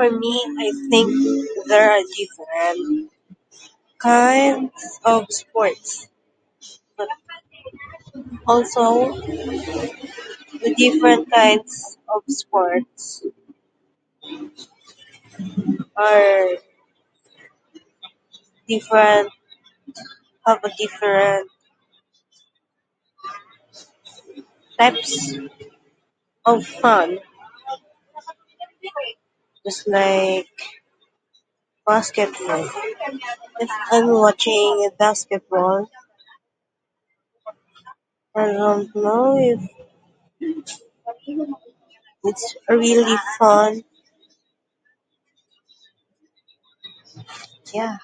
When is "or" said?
15.96-16.18, 20.46-20.58